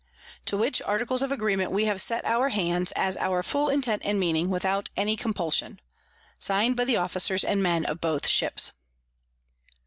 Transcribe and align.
To 0.45 0.57
which 0.57 0.81
Articles 0.81 1.21
of 1.21 1.31
Agreement 1.31 1.71
we 1.71 1.85
have 1.85 2.01
set 2.01 2.25
our 2.25 2.49
Hands, 2.49 2.91
as 2.93 3.15
our 3.17 3.43
full 3.43 3.69
Intent 3.69 4.01
and 4.03 4.19
Meaning, 4.19 4.49
without 4.49 4.89
any 4.97 5.15
Compulsion. 5.15 5.79
Sign'd 6.39 6.75
by 6.75 6.85
the 6.85 6.97
Officers 6.97 7.43
and 7.43 7.61
Men 7.61 7.85
of 7.85 8.01
both 8.01 8.25
Ships. 8.27 8.71